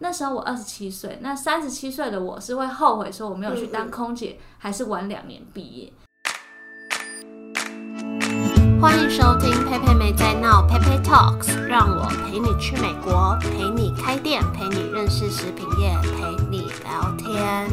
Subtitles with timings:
[0.00, 5.92] 那时候我二十七岁，那三十七岁的我是会后悔说我没有去当空姐，还是晚两年毕业。
[8.80, 17.68] 欢迎收听佩佩没在闹，佩佩 Talks，让我陪你去美国，陪你开店，陪你认识食品业，陪你聊天。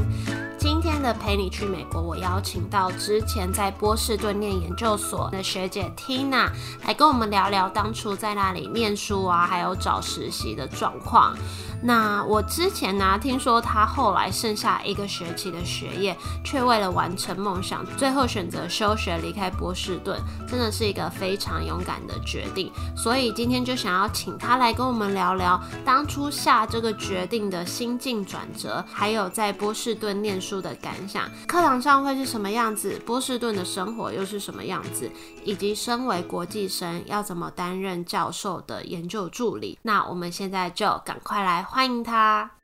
[1.05, 6.49] 的陪你去美国，我邀请到之前在波士顿念研究所的学姐 Tina
[6.83, 11.37] 来跟我们聊聊当初在那里念书啊，还有找实习的状况。
[11.83, 22.71] 那我之前呢，听说她后来剩下一个学期的学业，却为了完成梦想，最后选择休学离开波士顿，真的是一个非常勇敢的决定。
[22.97, 35.11] 所以今天就想要请她来跟我们聊聊当初下这个决定的心境转折，还有在波士顿念书的感想，课堂上会是什么样子，波士顿的生活又是什么样子，
[35.44, 39.77] 以及身为国际生要怎么担任教授的研究助理。
[39.81, 41.63] 那我们现在就赶快来。
[41.63, 42.55] 欢迎他。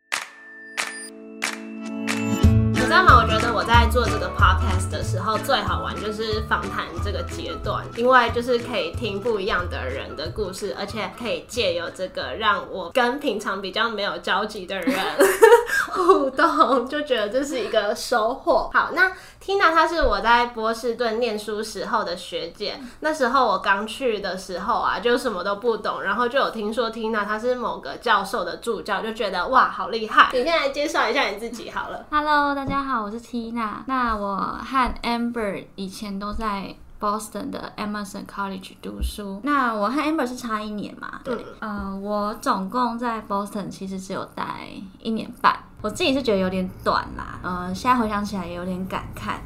[2.91, 3.23] 知道吗？
[3.23, 14.93] 我觉得我在做这个 podcast 的时候，最好玩就是访谈这个阶段，因为就是可以听不一样的人的故事，而且可以借由这个让我跟平常比较没有交集的人
[15.93, 18.69] 互动，就觉得这是一个收获。
[18.73, 19.09] 好，那。
[19.43, 22.79] Tina，她是我在波士顿念书时候的学姐。
[22.99, 30.29] 那时候我刚去的时候啊，就什么都不懂，然后就有听说 Tina 她是某个教授的助教，就觉得哇，好厉害。
[30.31, 32.05] 你先来介绍一下你自己好了。
[32.11, 33.77] Hello，大家好，我是 Tina。
[33.87, 39.41] 那我和 Amber 以前都在 Boston 的 Emerson College 读书。
[39.43, 41.19] 那我和 Amber 是差一年嘛？
[41.23, 41.35] 对。
[41.61, 44.69] 嗯，我总共在 Boston 其实只有待
[44.99, 45.63] 一年半。
[45.81, 49.37] 我自己是觉得有点短啦，嗯，现在回想起来也有点感慨，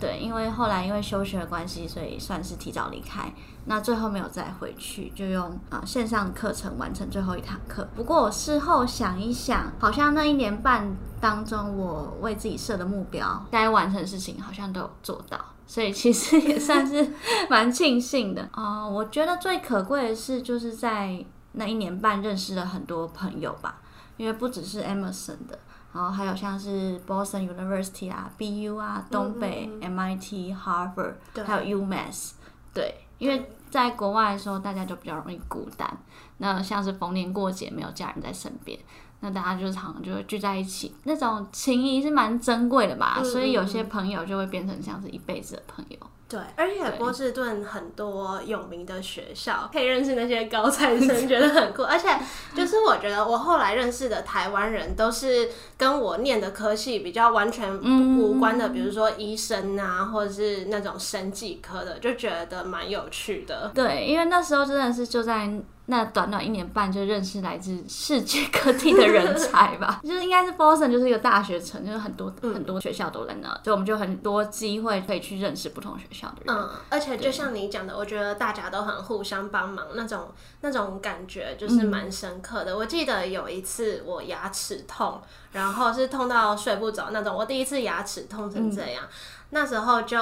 [0.00, 3.32] 对，因为后来因为休学的关系，所以算是提早离开，
[3.66, 7.88] 那最后没有再回去，就用啊线上课程完成最后一堂课。
[7.94, 17.12] 不过我事后想一想，好像那一年半当中，我为自己设的目标该完成的事情，好像都有做到，所以其实也算是
[17.48, 18.84] 蛮庆幸的啊。
[18.84, 23.80] 我觉得最可贵的是，就是在那一年半认识了很多朋友吧，
[24.16, 25.56] 因为不只是 Emerson 的。
[25.94, 31.14] 然后还有像是 Boston University 啊、BU 啊、东北 MIT、Harvard，
[31.46, 32.32] 还有 UMass，
[32.74, 35.96] 对，因为在国外的时候，大家就比较容易孤单。
[36.38, 38.76] 那像是逢年过节没有家人在身边，
[39.24, 43.22] 那大家就常常就会聚在一起，那种情谊是蛮珍贵的吧。
[43.24, 45.96] 所以有些朋友就会变成像是一辈子的朋友。
[46.28, 51.84] 对，而且波士顿很多有名的学校，可以认识那些高材生， 觉得很酷。
[51.84, 52.08] 而且
[52.54, 55.48] 就是我觉得我后来认识的台湾人，都是
[55.78, 57.74] 跟我念的科系比较完全
[58.18, 63.70] 无关的，比如说医生啊，或者是那种生技科的，就觉得蛮有趣的。
[63.74, 65.50] 对，因为那时候真的是就在。
[65.86, 76.54] 那短短一年半就认识来自世界各地的人才吧， 就是应该是 Boston 就是一个大学城，就是很多很多学校都在那，所以我们就很多机会可以去认识不同学校的人。
[76.54, 80.28] 嗯，而且就像你讲的，我觉得大家都很互相帮忙，那种
[80.62, 82.74] 那种感觉就是蛮深刻的。
[82.76, 85.20] 我记得有一次我牙齿痛，
[85.52, 89.02] 然后是痛到睡不着那种，我第一次牙齿痛成这样。
[89.50, 90.18] 那时候就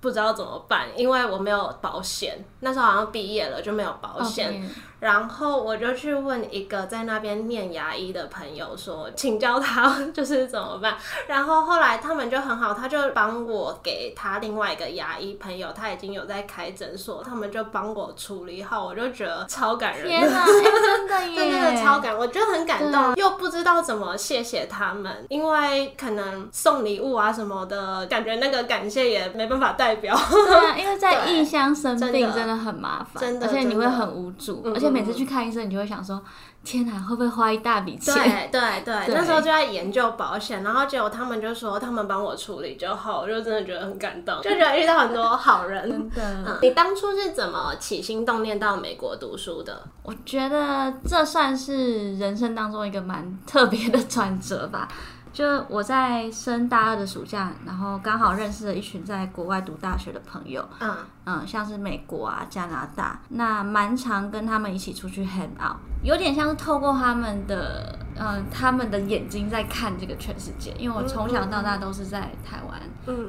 [0.00, 2.44] 不知道怎么办，因为我没有保险。
[2.60, 4.70] 那时候好像毕业了就没有保险，
[5.04, 10.94] 然后我就去问一个在那边念牙医的朋友说，请教他 就是怎么办。
[11.26, 20.06] 然后后来他们就很好，他就帮我给他另外一个牙医朋友，他已经有在开诊所，他们就帮我处理好，我就觉得超感人。
[20.06, 28.74] 天哪， 真的耶，真的超感，我觉得很感动，又不知道怎么谢谢他们，因为可能送礼物啊什么的感觉那个感。
[28.84, 36.22] 感谢也没办法代表，对啊，因为在异乡生病 真的很麻烦，真的，而且你会很无助，而且每次去看医生，你就会想说，
[36.62, 38.48] 天哪，会不会花一大笔钱？
[38.50, 45.90] 对对 对，那时候就在研究保险，然后结果他们就说他们帮我处理就好，我就真的觉得很感动， 就觉得遇到很多好人。
[46.14, 49.82] 真的，你当初是怎么起心动念到美国读书的？
[50.04, 54.86] 我觉得这算是人生当中一个蛮特别的转折吧。
[55.34, 60.96] 就我在升大二的暑假，然后刚好认识了一群在国外读大学的朋友，嗯。
[61.26, 72.78] 嗯，像是美国啊、加拿大，那蛮常跟他们一起出去 hang out，有点像是透过他们的，嗯，他们的眼睛在看这个全世界，因为我从小到大都是在台湾。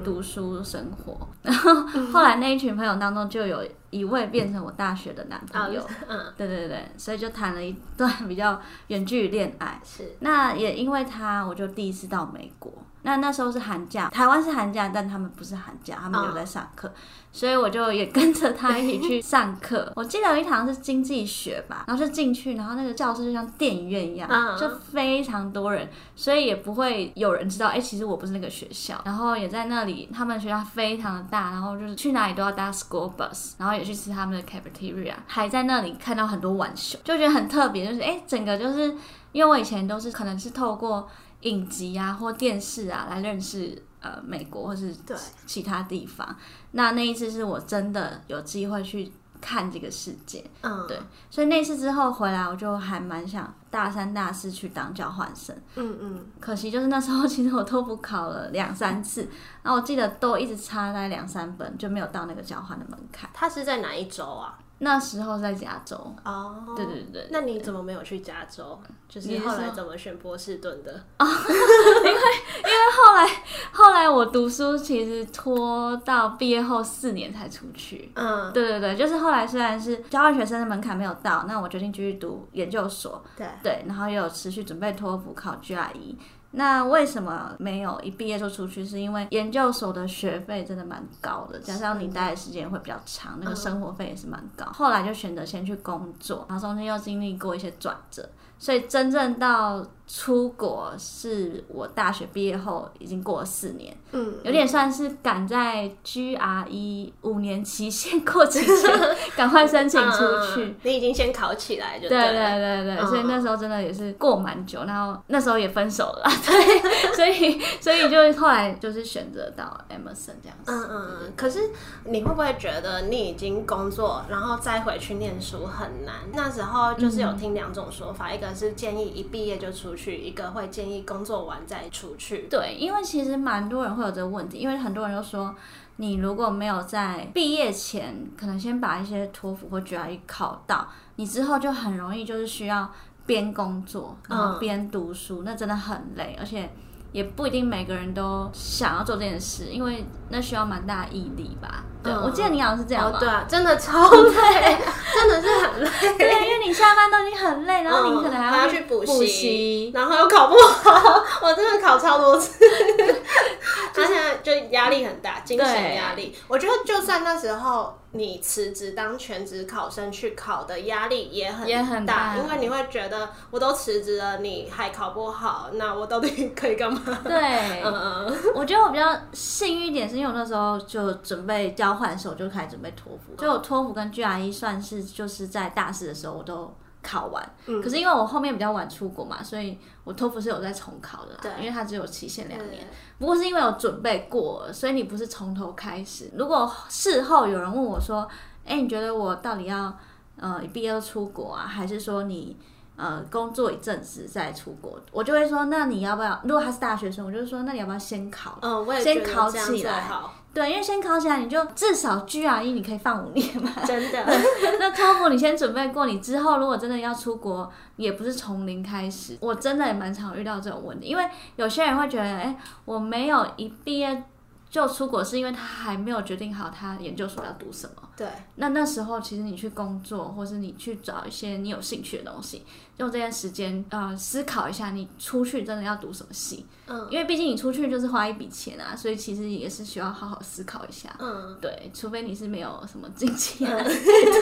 [0.03, 1.73] 读书生活，然后
[2.11, 3.65] 后来那一群朋友当中就有
[3.95, 9.80] 一位变成我大学的男朋友，嗯，对对对，所以就谈了一段比较远距离恋爱。
[9.83, 12.71] 是，那也因为他，我就第一次到美国。
[13.03, 16.92] 那那时候是寒假，台湾是寒假，但他们不是寒假，他们有在上课，
[17.35, 19.91] 所以我就也跟着他一起去上课。
[19.93, 29.01] 我记得有一堂是经济学吧，然后就进去，然后那个教室就像电影院一样，嗯就非常多人，所以也不会有人知道，哎、其实我不是那个学校。
[29.03, 38.95] 然后也在那里，他们学校非常的大，然后就是去哪里都要搭 school bus，然后也去吃他们的 cafeteria，还在那里看到很多晚秀，就觉得很特别，就是哎、整个就是
[39.33, 41.05] 因为我以前都是可能是透过
[41.41, 45.17] 影集啊或电视啊来认识呃美国或是对。
[45.47, 46.35] 其他地方，
[46.71, 50.99] 那那一次是我真的有机会去看这个世界，嗯，对，
[51.29, 55.55] 所以那次之后回来，我就还蛮想大三、大四去当交换生。
[55.75, 59.29] 嗯嗯，可惜就是那时候，其实我托福考了两三次，
[59.63, 63.29] 然后我记得都一直差在两三分，就没有到那个交换的门槛。
[63.33, 64.57] 他是在哪一周啊？
[64.80, 68.77] 那时候在加州，哦，对对对，那你怎么没有去加州？
[69.07, 70.92] 就是你是后来怎么选波士顿的？
[71.19, 73.30] 因为因为后来
[73.72, 78.12] 后来我读书其实拖到毕业后四年才出去。
[78.16, 86.16] 嗯，对对对，就是后来虽然是交换学生的门槛没有到，那我决定继续读研究所，对，对，然后也有持续准备托福考 GRE。
[86.55, 88.85] 那为什么没有一毕业就出去？
[88.85, 94.65] 是因为研究所的学费真的蛮高的，加上你待的时间会比较长，那个生活费也是蛮高。
[94.67, 108.91] 后来就选择先去工作，然后中间又经历过一些转折，所以真正到出国是我大学毕业后已经过了四年，嗯，有点算是赶在 GRE 五年期限过期前
[109.35, 110.17] 赶快申请出
[110.53, 110.63] 去。
[110.65, 120.71] 嗯你已经先考起来就对了对对对，嗯所以那时候真的也是过蛮久，然后那时候也分手了， 对， 所以所以就后来就是选择到 Emerson 这样子。
[120.71, 121.59] 嗯嗯嗯，可是
[122.03, 126.15] 你会不会觉得你已经工作，然后再回去念书很难？
[126.33, 132.47] 那时候就是有听两种说法，一个是建议一毕业就出去，一个会建议工作完再出去。
[132.50, 135.56] 对，因为其实蛮多人会有这个问题，因为很多人都说，
[135.95, 142.92] 你如果没有在毕业前，可能先把一些托福或 GRE 考到，你之后就很容易就是需要
[143.25, 146.69] 边工作然后嗯边读书，那真的很累，而且
[147.15, 151.85] 也不一定每个人都想要做这件事，因为那需要蛮大毅力吧。
[152.03, 153.17] 对，嗯我记得你好像是这样吧？
[153.17, 154.77] 哦，对啊，真的超 累，
[155.13, 155.89] 真的是很累。
[156.17, 162.59] 对，因为你下班都已经很累，然后你可能嗯还还要去补去补习，然后又考不好， 我真的考超多次，
[163.95, 166.35] 他现在就压力很大，精神压力。
[166.50, 177.01] 我觉得就算那时候你辞职当全职考生去考的压力也很也很大因为你会觉得我都辞职了，你还考不好，那我到底可以干嘛？
[177.23, 186.73] 对， 嗯嗯我觉得我比较幸运一点，是因为我那时候就准备交换的时候就开始准备托福，所以我托福跟 GRE 算是就是在大四的时候我都
[187.05, 187.47] 考完。
[187.67, 192.87] 嗯可是因为我后面比较晚出国嘛，所以我托福是有在重考的啦对，因为它只有期限两年。
[193.19, 196.31] 不过是因为我准备过，所以你不是从头开始。
[196.35, 198.27] 如果事后有人问我说
[198.65, 199.95] ：“哎、你觉得我到底要
[200.37, 202.57] 呃一毕业就出国啊，还是说你
[202.95, 206.39] 呃工作一阵子再出国？”我就会说：“那你要不要？
[206.44, 208.57] 如果他是大学生，我就说那你要不要先考？
[208.62, 210.09] 嗯，我也先考起来，
[210.53, 213.69] 对，因为先考起来，你就至少 GRE 你可以放五年嘛。
[213.86, 214.25] 真的。
[214.80, 219.38] 那托福你先准备过，你之后如果真的要出国，也不是从零开始。
[219.41, 224.24] 我真的也蛮常遇到这种问题，因为有些人会觉得，哎、我没有一毕业
[224.69, 228.01] 就出国，是因为他还没有决定好他研究所要读什么。
[228.15, 228.25] 对，
[228.56, 232.65] 那那时候其实你去工作，或是你去找一些你有兴趣的东西，
[232.97, 236.65] 用这段时间呃思考一下，你出去真的要读什么系。
[236.88, 241.10] 嗯因为毕竟你出去就是花一笔钱啊，所以其实也是需要好好思考一下。
[241.17, 241.58] 嗯。
[241.60, 243.91] 对，除非你是没有什么经济压力。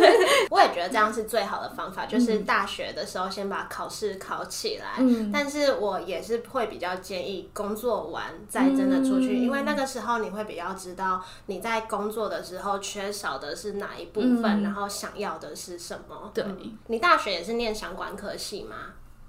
[0.52, 4.96] 我也觉得这样是最好的方法，就是大学的时候先把考试考起来。
[5.00, 16.30] 嗯但是我也是会比较建议工作完再真的出去，嗯因为那个时候你会比较知道你在工作的时候缺少的是哪一部分，嗯然后想要的是什么。
[16.34, 18.76] 对嗯你大学也是念相关科系吗？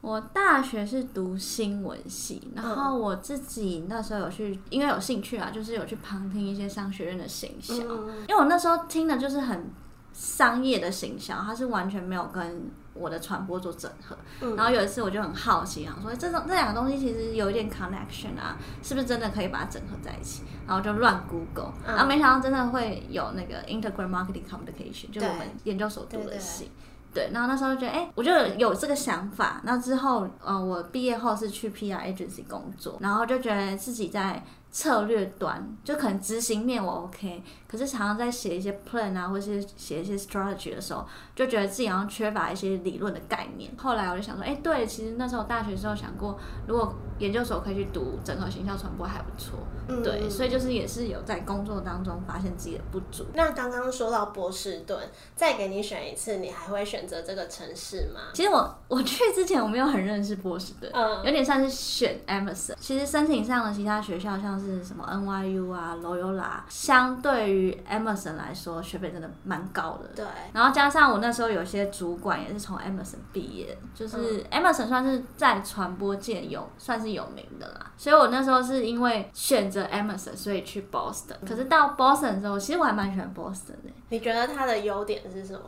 [0.00, 9.70] 我大学是读新闻系，然后我自己那时候有去，因为有兴趣啊，就是有去旁听一些商学院的行销，嗯因为我那时候听的就是很
[10.12, 14.14] 商业的行销，它是完全没有跟我的传播做整合。
[14.42, 20.42] 嗯然后有一次我就很好奇，想说这种这两个东西其实有一点 connection 啊，是不是真的可以把它整合在一起？
[20.66, 26.70] 然后就乱 Google，、嗯然后没想到真的会有那个 Integrated Marketing Communication，就是我们研究所读的系。
[27.14, 29.60] 对，然后那时候就觉得，哎、我就有这个想法。
[29.64, 34.42] 那之后，呃，我毕业后是去 PR agency 工作，然后就觉得自己在
[34.74, 43.70] 策略端，就可能执行面我 OK，可是常常在写一些 plan 啊，或是写一些 strategy 的时候，就觉得自己好像缺乏一些理论的概念。
[43.78, 49.60] 后来我就想说，哎、对，其实那时候大学时候想过，如果研究所可以去读整合行销传播还不错。
[49.86, 53.26] 嗯对，所以就是也是有在工作当中发现自己的不足。
[53.34, 54.98] 那刚刚说到波士顿，
[55.36, 58.20] 再给你选一次，你还会选择这个城市吗？
[58.32, 62.74] 其实我 我去之前我没有很认识波士顿，嗯有点算是选 Emerson。
[62.80, 70.08] 其实申请上的其他学校，像是什么 NYU 啊、Loyola，相对于 Emerson 来说，学费真的蛮高的。
[70.14, 81.36] 对，然后加上我那时候有些主管也是从 Emerson 毕业，就是嗯 Emerson 算是在传播界有算是有名的啦，所以我那时候是因为选择 Emerson，所以去 Boston。
[81.46, 85.60] 可是到 Boston 之后，其实我还蛮喜欢 Boston 的、你觉得它的优点是什么？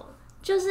[0.43, 0.71] 就是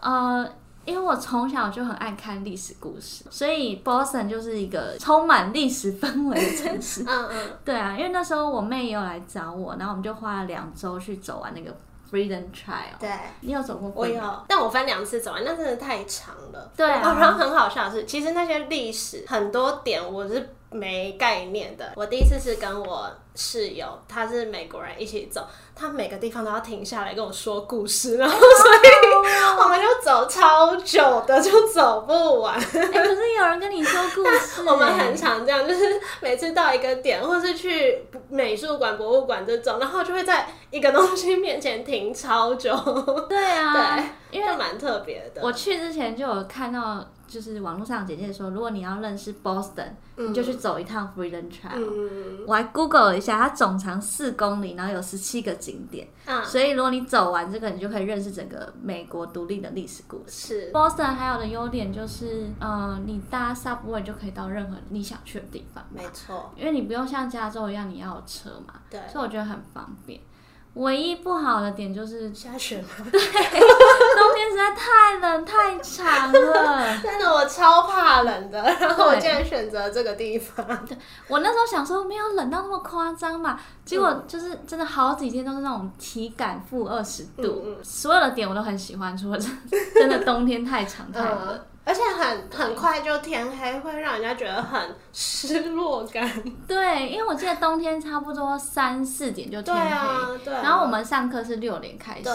[0.00, 0.48] 呃，
[0.86, 7.02] 因为我从小就很爱看历史故事，所以 Boston 就是一个充满历史氛围的城市。
[7.08, 11.76] 嗯嗯，对啊，因为那时候我妹也有来找我，然后我们就花了两周去走完那个
[12.10, 12.98] Freedom Trail。
[13.00, 13.10] 对。
[13.40, 13.90] 你有走过？
[13.94, 16.70] 我有，但我分两次走完，那真的太长了。
[16.76, 21.92] 对啊哦然后很好笑的是，其实那些历史很多点我是没概念的。
[21.96, 32.58] 我第一次是跟我室友，他是美国人一起走，他每个地方都要停下来跟我说故事，然后所以我们就走超久的，就走不完。
[32.58, 42.74] 哎、可是有人跟你说故事、我们哎很常这样，就是每次到一个点，或是去美术馆、博物馆这种，然后就会在一个东西面前停超久，
[43.28, 43.96] 对啊，
[44.30, 45.42] 对，因为蛮特别的。
[45.42, 51.76] 我去之前就有看到，就是网络上简介说，如果你要认识 Boston，、你就去走一趟 Freedom Trail。
[51.76, 60.66] 嗯我还 Google 了一下，它总长四公里，然后有十七个景点，啊，所以如果你走完这个，你就可以认识整个美国独立的历史故事。
[60.66, 69.00] 是 Boston 还有的优点就是，呃，你搭 subway 就可以到任何你想去的地方，没错，因为你不用像加州一样你要有车嘛，对。
[69.10, 70.20] 所以我觉得很方便。
[70.76, 72.88] 唯一不好的点就是下雪吗？
[73.10, 73.20] 冬
[74.34, 76.98] 天实在太冷太长了。
[77.02, 80.64] 真的，我超怕冷的，然后我竟然选择这个地方。
[80.86, 80.96] 对
[81.28, 89.50] 我那时候想说没有冷到那么夸张嘛，结果就是真的好几天都是那种体感负二十度，嗯所有的点我都很喜欢，除了真
[89.94, 91.38] 真的冬天太长太冷。
[91.48, 96.28] 嗯，而且很很快就天黑，会让人家觉得很失落感。
[96.66, 100.60] 对，因为我记得冬天差不多三四点就对天黑，啊，对啊。
[100.64, 102.32] 然后我们上课是六点开始对，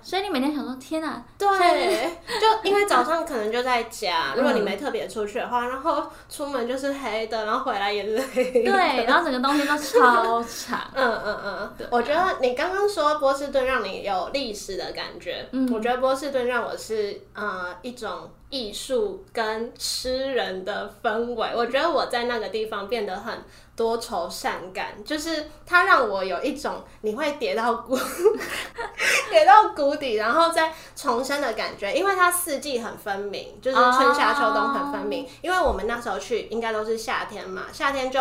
[0.00, 8.72] 所以你每天想说天哪，对，就因为早上可能就在家，嗯 如果你没特别出去的话，然后出门就是黑的，然后回来也是黑的。
[8.72, 10.80] 对，然后整个冬天都超长。
[10.96, 21.50] 嗯嗯嗯，我觉得你刚刚说波士顿让你有历史的感觉，嗯我觉得波士顿让我是呃一种艺术跟吃人的氛围。
[21.56, 23.42] 我觉得我在那个地方变得很
[23.74, 27.98] 多愁善感，就是它让我有一种你会跌到谷
[29.28, 31.92] 跌到谷底，然后再重生的感觉。
[31.92, 35.26] 因为它四季很分明，就是春夏秋冬很分明。
[35.42, 38.20] 因为我们那时候去应该都是夏天嘛，夏天就。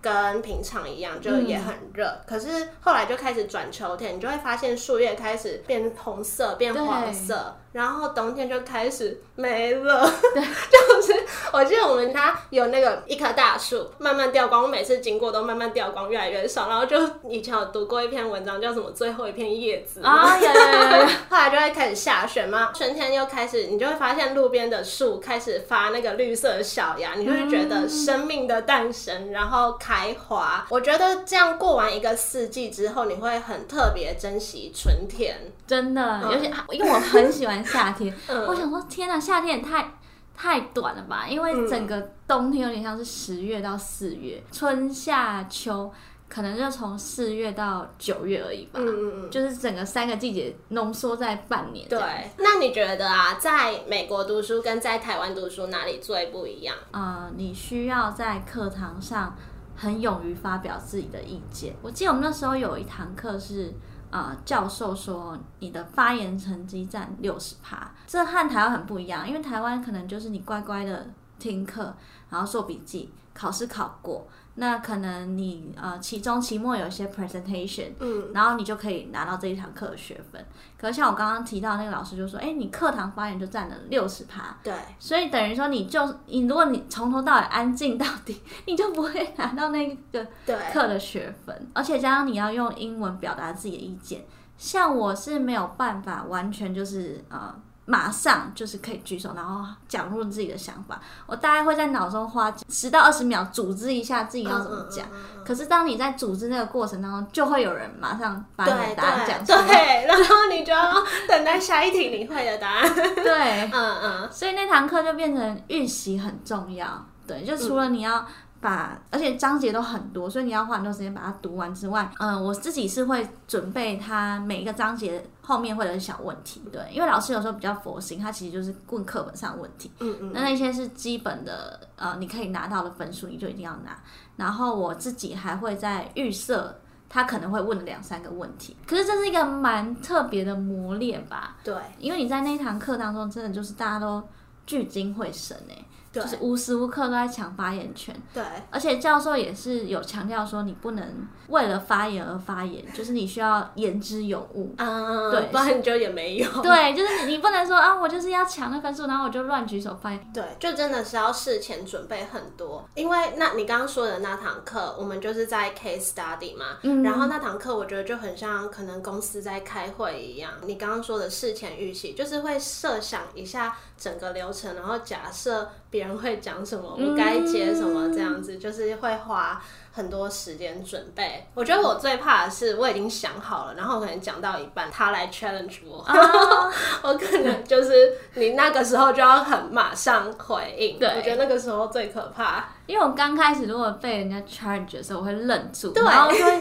[0.00, 2.10] 跟平常一样，就也很热。
[2.26, 10.10] 可是后来就开始转秋天，你就会发现树叶开始变红色、变黄色，然后冬天就开始没了。
[10.34, 10.42] 对，
[10.72, 11.14] 就是
[11.52, 16.68] 我记得我们家有那个一棵大树，慢慢掉光，我每次经过都慢慢掉光，越来越少。
[16.68, 16.96] 然后就
[17.28, 30.64] 以前有读过一篇文章，叫什么“最后一片叶子”啊，有有有有， 后来就会开始下雪嘛，春天又开始，你就会发现路边的树开始发那个绿色的小芽，你就会觉得生命的诞生，然后开花。
[30.70, 35.36] 我觉得这样过完一个四季之后，你会很特别珍惜春天。
[35.66, 39.94] 真的，尤其因为我很喜欢夏天， 嗯我想说天哪，夏天也太
[40.36, 41.26] 太短了吧？
[41.28, 45.92] 因为嗯整个冬天有点像是十月到四月，春夏秋
[46.28, 48.78] 可能就从四月到九月而已吧。
[48.78, 49.30] 嗯嗯嗯。
[49.30, 51.98] 就是整个三个季节浓缩在半年对。，
[52.38, 56.76] 那你觉得啊，在美国读书跟在台湾读书哪里最不一样？
[56.92, 59.36] 呃，你需要在课堂上
[59.80, 61.74] 很勇于发表自己的意见。
[61.80, 63.74] 我记得我们那时候有一堂课是。
[64.12, 71.06] 呃，教授说你的发言成绩占六十趴，这和台湾很不一样，因为台湾可能就是你乖乖的
[71.38, 71.94] 听课，
[72.28, 74.26] 然后做笔记，考试考过，
[74.60, 80.44] 那可能你呃期中、期末有一些 presentation，嗯，然后你就可以拿到这一堂课的学分。
[80.78, 94.26] 可是像我刚刚提到那个老师就说，哎，你课堂发言就占了六十趴，对，所以等于说，你就你如果你从头到尾安静到底， 你就不会拿到那个对，课的学分，而且加上你要用英文表达自己的意见。
[94.58, 97.54] 像我是没有办法完全就是呃
[97.90, 101.00] 马上就是可以举手，然后讲入自己的想法。
[101.26, 105.04] 我大概会在脑中花十到二十秒组织一下自己要怎么讲。
[105.44, 110.94] 可是当你在组织那个过程当中，就会有人马上把你的答案讲出来，对， 然后你就要
[111.26, 112.94] 等待下一题你会的答案。
[112.94, 117.04] 对，嗯嗯，所以那堂课就变成预习很重要。
[117.26, 118.24] 对，就除了你要。
[118.62, 134.00] 把，而且章节都很多，所以你要花很多时间把它读完之外，嗯，我自己是会准备它每一个章节后面会有小问题，对，因为老师有时候比较佛心，他其实就是问课本上的问题，嗯嗯，那那些是基本的，呃，你可以拿到的分数，你就一定要拿。
[134.36, 141.56] 然后我自己还会在预设他可能会问两三个问题，可是这是一个蛮特别的磨练吧？
[141.64, 144.22] 对，因为你在那一堂课当中，真的就是大家都
[144.64, 145.84] 聚精会神哎。
[146.12, 151.06] 就是无时无刻都在抢发言权，对，而且教授也是有强调说，你不能
[151.50, 175.68] 为了发言而发言，就是你需要言之有物，嗯，对，不然你就也没有，对， 就是你你不能说啊，我就是要抢那分数，然后我就乱举手发言，对，就真的是要事前准备很多，因为那你刚刚说的那堂课，我们就是在 case study 嘛，嗯，然后那堂课我觉得就很像可能公司在开会一样，你刚刚说的事前预习，就是会设想一下整个流程，然后假设。
[175.90, 179.60] 别人会讲什么，我该接什么，这样子就是会花
[179.92, 181.46] 很多时间准备。
[181.54, 186.04] 我觉得我最怕的是我已经想好了，然后可能讲到一半，他来 challenge 我，
[187.02, 190.98] 我可能就是你那个时候就要很马上回应。
[190.98, 192.68] 对，我觉得那个时候最可怕。
[192.90, 196.60] 因为我刚开始如果被人家 charge 的时候，我会愣住，然后就会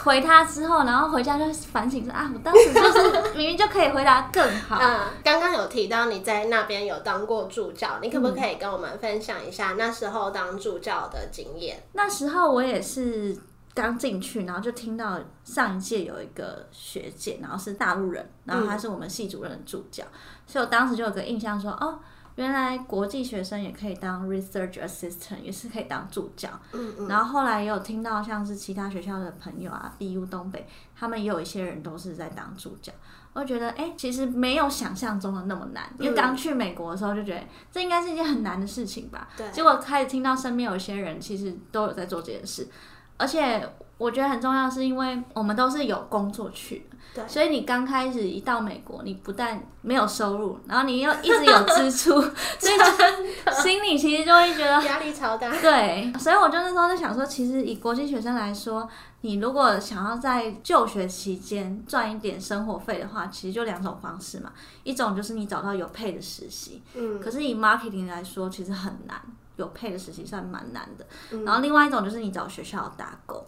[0.00, 4.78] 回他之后，然后回家就反省说啊，我当时就是 明明就可以回答更好。
[4.80, 11.82] 嗯，刚刚有提到你在那边有当过助教，你可不可以跟我们分享一下那时候当助教的经验？
[11.94, 13.36] 那时候我也是
[13.74, 20.04] 刚进去，然后就听到上一届有一个学姐，然后是大陆人，然后她是我们系主任的助教，
[20.46, 21.98] 所以我当时就有个印象说哦。
[22.36, 26.48] 原来国际学生也可以当 research assistant，也是可以当助教。
[26.72, 27.08] 嗯嗯。
[27.08, 32.92] 然后后来也有听到像是其他学校的朋友啊，BU 东北，他们也有一些人都是在当助教。
[33.32, 35.92] 我觉得，哎，其实没有想象中的那么难。
[35.98, 39.28] 因为刚去美国的时候就觉得这应该是一件很难的事情吧。
[39.36, 39.50] 对。
[39.50, 42.68] 结果开始听到身边有一些人其实都有在做这件事，
[43.16, 43.68] 而且
[43.98, 47.28] 我觉得很重要，是因为我们都是有工作去的。
[47.28, 52.20] 所以你刚开始一到美国，你不但没有收入，然后你又一直有支出，
[52.58, 55.48] 所以心里其实就会觉得压力超大。
[55.60, 58.88] 对，所以我就那时候在想说，其实以国际学生来说，
[59.20, 64.52] 你如果想要在就学期间赚一点生活费的话，其实就两种方式嘛。
[64.82, 69.16] 一种就是你找到有配的实习，嗯，可是以 marketing 来说，其实很难
[69.56, 71.06] 有配的实习，算蛮难的。
[71.44, 73.44] 然后另外一种就是你找学校打工。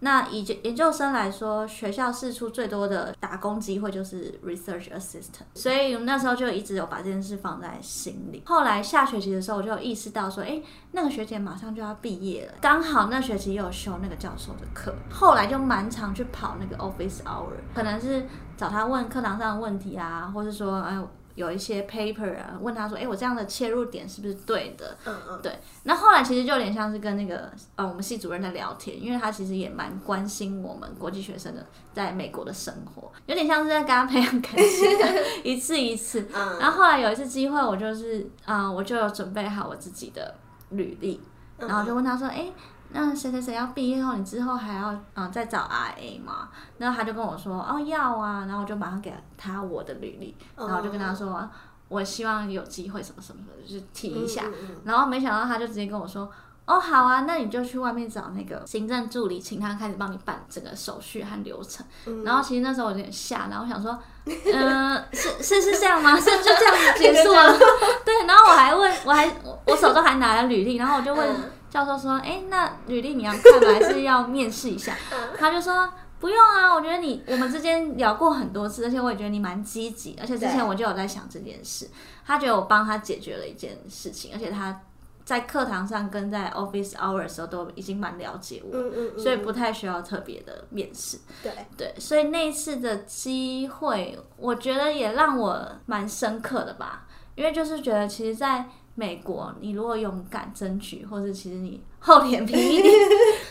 [0.00, 8.40] 那以研究生来说，学校试出最多的打工机会就是 research assistant，所以那时候就一直有把这件事放在心里。
[8.46, 18.24] 后来下学期的时候，我就意识到说，哎，那个学姐马上就要毕业了，刚好那学期又有修那个教授的课，后来就蛮常去跑那个 office hour，可能是
[18.56, 20.96] 找他问课堂上的问题啊，或是说，哎。
[21.38, 25.56] 有一些 paper 啊，问他说：“哎，我这样的切入点是不是对的？”嗯嗯，对。
[25.84, 34.98] 那后来其实就有点像是跟那个呃，我们系主任在聊天，因为他其实也蛮关心我们国际学生的在美国的生活，有点像是在跟他培养感情，
[35.44, 36.26] 一次一次。
[36.34, 36.58] 嗯。
[36.58, 40.34] 然后后来有一次机会，我就是啊，我就有准备好我自己的
[40.70, 41.20] 履历，
[41.56, 42.50] 然后就问他说：“哎。”
[42.90, 46.48] 那谁谁谁要毕业后，你之后还要嗯再找 RA 吗？
[46.78, 51.48] 然后他就跟我说哦要啊，然后我就马上给他我的履历，然后就跟他说
[51.88, 54.44] 我希望有机会什么什么的，就是提一下。
[54.84, 56.30] 然后没想到他就直接跟我说
[56.64, 61.84] 哦好啊，那你就去外面找那个行政助理，请他开始帮你办整个手续和流程。
[62.24, 66.16] 然后其实那时候我有点吓，然后我想说嗯 是是是这样吗？
[66.18, 67.58] 是就这样子结束了？
[68.04, 69.30] 对，然后我还问我还
[69.66, 71.28] 我手中还拿了履历，然后我就问。
[71.70, 73.72] 教授说：“哎，那履历你要看吗？
[73.72, 74.96] 还是要面试一下？”
[75.38, 81.88] 他就说：“不用啊，我觉得你我们之间聊过很多次，而且我也觉得你蛮积极，而且之前我就有在想这件事。
[82.26, 84.80] 他觉得我帮他解决了一件事情，而且他
[85.24, 88.72] 在课堂上跟在 office hour 的时候都已经蛮了解我，
[89.18, 91.18] 所以不太需要特别的面试。
[91.42, 98.64] 对对，所以那次的机会，我觉得也让我蛮深刻的吧，因为就是觉得其实，在
[98.98, 102.92] 美国，你如果勇敢争取，或者其实你厚脸皮 一点，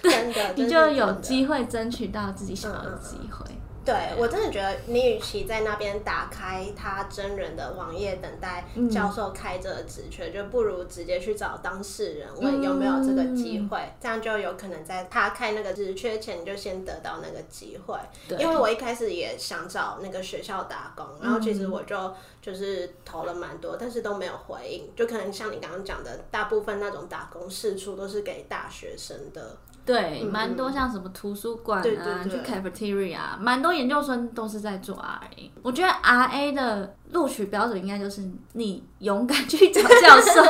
[0.03, 3.45] 真的，你就有机会争取到自己想要的机会。
[3.87, 17.97] 对我真的觉得，你与其在那边打开他真人的网页等待教授开这个职缺，就不如直接去找当事人问有没有这个机会，这样就有可能在他开那个职缺前就先得到那个机会。
[18.37, 24.93] 因为我一开始也想找那个学校打工，然后其实我就就是投了蛮多，但是都没有回应。
[24.97, 29.55] 就可能像你刚刚讲的，大部分那种打工事处都是给大学生的。
[29.87, 35.49] 对，蛮多像什么图书馆啊，去 cafeteria，蛮多研究生都是在做 RA。
[35.63, 38.21] 我觉得 RA 的录取标准应该就是
[38.51, 40.41] 你勇敢去找 教授。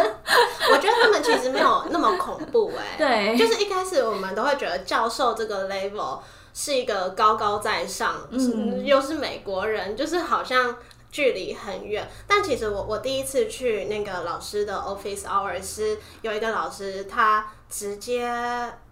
[0.71, 2.97] 我觉得他们其实没有那么恐怖哎。
[2.97, 6.19] 对，就是一开始我们都会觉得教授这个 level
[6.53, 10.75] 是一个高高在上，嗯又是美国人，就是好像
[11.11, 12.09] 距离很远。
[12.27, 18.27] 但其实我我第一次去那个老师的 office hour 是有一个老师，他直接。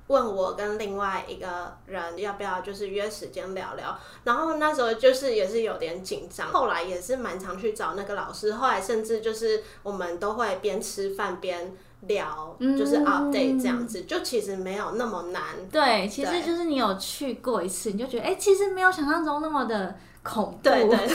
[0.07, 15.43] 问我跟另外一个人要不要就是约时间聊聊，然后那时候就是也是有点紧张，后来也是蛮常去找那个老师，后来甚至就是我们都会边吃饭边聊，就是 update 这样子，就其实没有那么难。
[15.71, 19.95] 对，其实就是你有去过一次，你就觉得哎，其实没有想象中那么的。
[20.25, 20.97] 恐对对，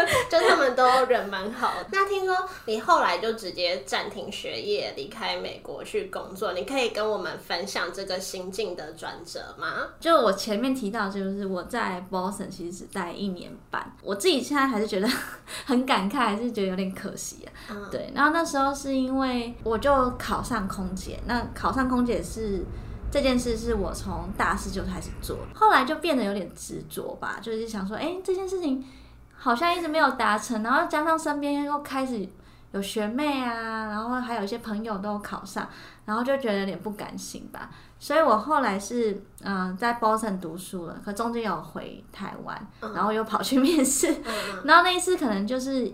[0.30, 1.74] 就他们都人蛮好。
[1.92, 9.88] 那听说你后来就直接暂停学业，离开美国去工作，你可以跟我们分享这个心境的转折吗？
[10.00, 15.06] 就我前面提到，就是我在 Boston 其实只待一年半，我自己现在还是觉得
[15.66, 17.76] 很感慨，还是觉得有点可惜啊。
[17.90, 22.64] 对，然后那时候是因为我就考上空姐，那考上空姐是。
[23.14, 28.84] 这件事是我从大四就开始做，后来就变得有点执着吧，就是想说，哎，这件事情
[29.36, 32.28] 好像一直没有达成，然后加上身边又开始
[32.72, 35.68] 有学妹啊，然后还有一些朋友都考上，
[36.04, 37.70] 然后就觉得有点不甘心吧。
[38.00, 44.08] 所以我后来是嗯在 Boston 读书了，可中间有回台湾，然后又跑去面试，
[44.66, 45.88] 然后那一次可能就是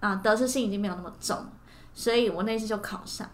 [0.00, 1.38] 啊得失心已经没有那么重，
[1.94, 3.26] 所以我那一次就考上。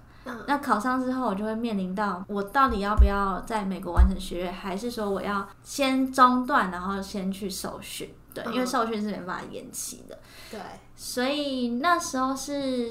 [0.46, 8.14] 那考上之后，我就会面临到我到底要不要在美国完成学业，还是说我要先中断，然后先去受训？
[8.32, 10.18] 对，因为受训是没办法延期的。
[10.50, 10.60] 对，
[10.94, 12.88] 所以那时候是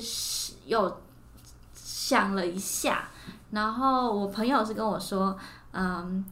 [0.65, 1.01] 有
[1.73, 3.09] 想了一下，
[3.51, 5.37] 然后我朋友是跟我说，
[5.71, 6.23] 嗯，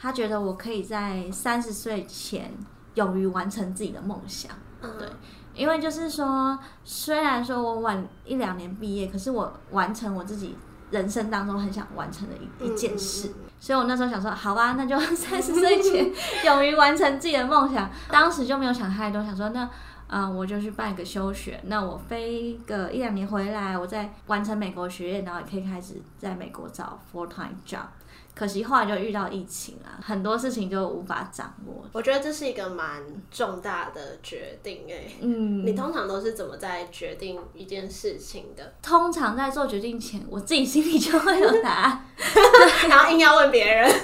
[0.00, 2.52] 他觉得我可以在三十岁前
[2.94, 4.52] 勇于完成自己的梦想。
[4.80, 5.08] 对。
[5.54, 10.56] 因为就是说，虽然说我晚一两年毕业，可是我完成我自己
[10.90, 16.10] 人生当中很想完成的一一件事，所以我那时候想说，好吧，那就三十岁前
[16.44, 17.90] 勇于完成自己的梦想。
[18.10, 19.68] 当时就没有想太多，想说那
[20.08, 27.86] 嗯，我就去办一个休学，那我飞个一两年回来，我再完成美国学业，然后也可以开始在美国找 full time job。
[28.34, 31.84] 可惜后来就遇到疫情啊，很多事情就无法掌握。
[31.92, 35.04] 我觉得这是一个蛮重大的决定哎。
[35.20, 38.74] 嗯，你通常都是怎么在决定一件事情的？
[38.82, 42.04] 通常在做决定前，我自己心里就会有答案，
[42.90, 43.88] 然后硬要问别人。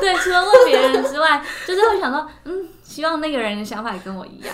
[0.00, 4.52] 对，除了问别人之外，就是会想到，嗯，希望那个人的想法跟我一样。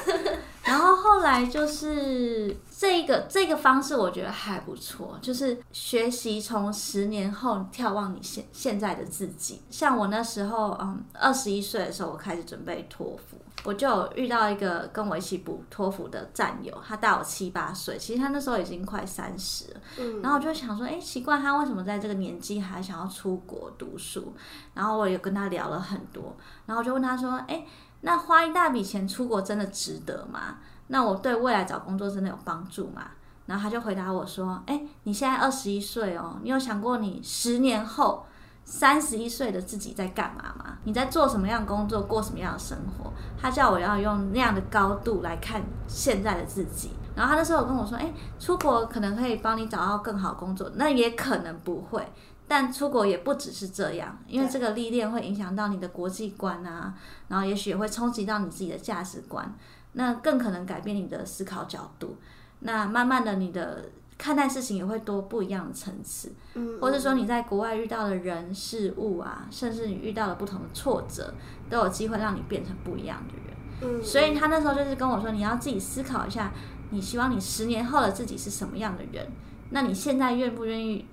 [0.65, 9.61] 然后后来就是这个这个方式，我觉得还不错，就是学习从十年后眺望你现现在的自己。
[9.71, 19.81] 像我那时候，嗯，二十一岁的时候，我开始准备托福，我就遇到一个跟我一起补托福的战友，他大我七八岁，其实他那时候已经快三十了。
[19.99, 24.35] 嗯，然后我就想说，哎，奇怪，他为什么在这个年纪还想要出国读书？
[24.73, 27.67] 然后我也跟他聊了很多，然后我就问他说，哎。
[28.05, 30.59] 那花一大笔钱出国真的值得吗？
[30.89, 33.03] 那我对未来找工作真的有帮助吗？
[33.47, 38.27] 然后他就回答我说：“哎，你现在二十一岁哦，你有想过你十年后
[38.65, 40.77] 三十一岁的自己在干嘛吗？
[40.85, 46.91] 你在做什么样工作，过什么样的生活？”他叫我要用那样的高度来看现在的自己。
[47.17, 52.07] 然后他那时候跟我说：“哎，出国可能可以帮你找到更好工作，那也可能不会。”
[52.47, 56.95] 但出国也不只是这样，因为这个历练会影响到你的国际观啊，
[57.29, 59.51] 然后也许也会冲击到你自己的价值观，
[59.95, 62.17] 那更可能改变你的思考角度。
[62.61, 63.87] 那慢慢的，你的
[64.19, 71.33] 看待事情也会多不一样的层次，嗯，或者说你在国外遇到的人事物啊，甚至你遇到了不同的挫折，
[71.71, 73.99] 都有机会让你变成不一样的人。
[73.99, 76.53] 嗯，所以他那时候就是跟我说，你要自己思考一下，
[76.91, 79.27] 你希望你十年后的自己是什么样的人？
[79.71, 81.07] 那你现在愿不愿意？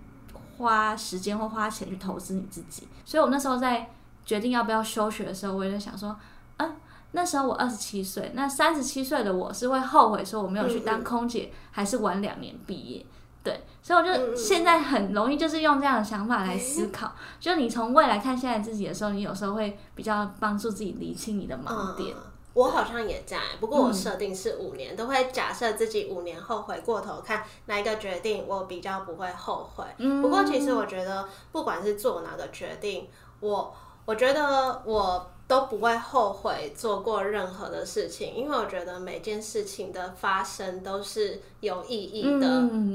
[0.61, 3.89] 花时间或花钱去投资你自己，所以我那时候在
[4.25, 6.15] 决定要不要休学的时候，我也在想说，
[6.57, 6.75] 嗯，
[7.11, 13.05] 那时候我二十七岁，那三十七岁的我是会后悔说我没有去当空姐，还是晚两年毕业？
[13.43, 22.15] 对，所以我就现在很容易就是用这样的想法来思考，就你从未来看现在自己的时候，你有时候会比较帮助自己理清你的盲点。
[22.53, 29.85] 我好像也在，不过我设定是五年，都会假设自己五年后回过头看哪一个决定我比较不会后悔。
[30.21, 33.07] 不过其实我觉得，不管是做哪个决定，
[33.39, 33.73] 我
[34.05, 42.47] 我觉得我都不会后悔做过任何的事情，因为我觉得每件事情的发生都是有意义的。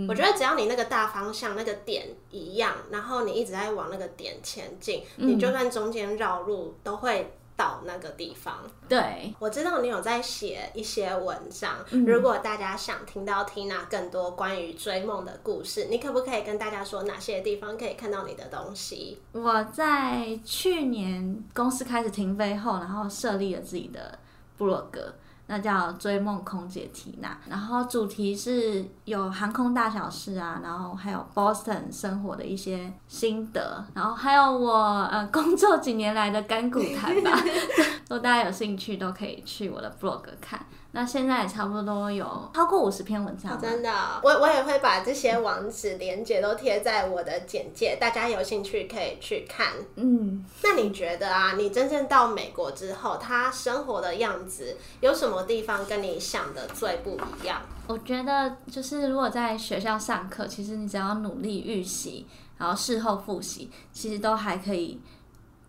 [0.06, 7.35] 我觉得只要你那个大方向那个点一样，然后你一直在往那个点前进，你就算中间绕路都会。
[7.56, 11.78] 到那个地方，对我知道你有在写一些文章。
[12.06, 19.18] 如果大家想听到 Tina 更多关于追梦的故事，你可不可以跟大家说哪些地方可以看到你的东西？
[19.32, 24.18] 我在去年公司开始停飞后，然后设立了自己的
[24.58, 25.14] 部落格。
[25.46, 34.74] 那叫追梦空姐缇娜，然后主题是有航空大小事啊，然后还有 Boston 生活的一些心得，然后还有我
[35.10, 37.30] 呃工作几年来的干股谈吧，
[38.08, 40.64] 如果大家有兴趣都可以去我的 blog 看。
[40.92, 49.74] 那现在也差不多都有超过五十篇文章，真的，我我也会把这些网址连接都贴在我的简介，大家有兴趣可以去看。
[49.96, 57.60] 嗯，那你觉得啊，你真正到美国之后，他生活的样子有什么地方跟你想的最不一样？
[57.88, 64.98] 我觉得就是如果在学校上课，其实你只要努力预习，然后事后复习，其实都还可以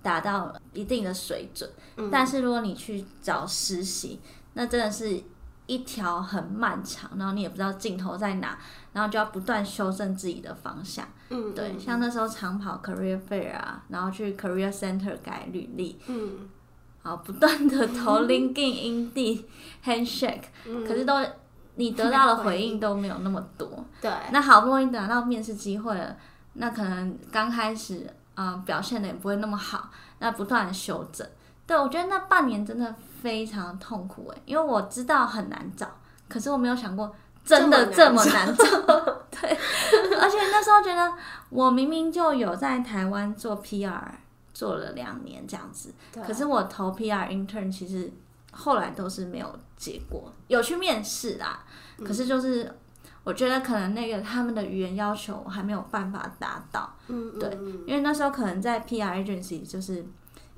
[0.01, 1.69] 达到一定的水准。
[2.12, 4.19] 但是如果你去找实习，
[4.58, 5.24] 那真的是
[5.67, 8.58] 一条很漫长，然后你也不知道尽头在哪，
[8.91, 11.08] 然后就要不断修正自己的方向。
[11.30, 16.50] 嗯，对，像那时候长跑 career fair 啊，然后去 career center 改履历，嗯，
[17.04, 19.43] 好，不断的投 LinkedIn、Indeed、
[19.86, 20.46] Handshake，
[20.88, 21.13] 可是都
[21.76, 23.86] 你得到的回应都没有那么多。
[24.02, 26.17] 对，那好不容易拿到面试机会了，
[26.54, 31.28] 那可能刚开始啊表现的也不会那么好，那不断的修正。
[31.67, 32.95] 对我觉得那半年真的。
[33.19, 35.89] 非常痛苦哎，因为我知道很难找，
[36.30, 38.63] 可是我没有想过真的这么难找。
[39.32, 39.49] 对，
[40.21, 41.12] 而且那时候觉得
[41.49, 43.99] 我明明就有在台湾做 PR
[44.53, 45.91] 做了两年这样子，
[46.25, 48.10] 可是我投 PR intern 其实
[48.51, 51.63] 后来都是没有结果，有去面试啦，
[52.06, 52.71] 可是就是
[53.23, 56.93] 我觉得可能那个他们的语言要求还没有办法达到。
[57.08, 57.49] 嗯，对，
[57.88, 60.06] 因为那时候可能在 PR agency 就是。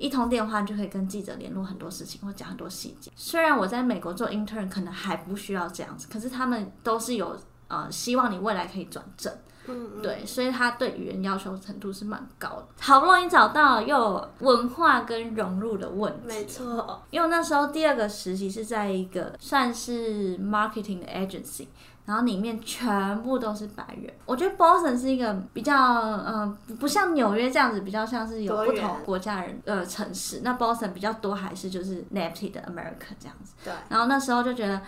[0.00, 3.12] 一通电话就可以跟记者联络很多事情，或讲很多细节。
[3.14, 7.36] 虽然我在美国做 intern 可能还不需要这样子，可是他们都是有
[7.68, 9.30] 呃希望你未来可以转正，
[9.66, 12.66] 嗯，对，所以他对语言要求程度是蛮高的。
[12.80, 17.02] 好不容易找到又文化跟融入的问题，没错。
[17.10, 21.66] 因为那时候第二个实习是在一个算是 marketing 的 agency。
[22.06, 30.40] 然后里面全部都是白人，我觉得 Boston 是一个比较，嗯，不像纽约这样子，比较像是有不同国家人呃城市。
[30.42, 33.54] 那 Boston 比较多还是就是 native 的 America 这样子。
[33.64, 33.72] 对。
[33.88, 34.80] 然后那时候就觉得，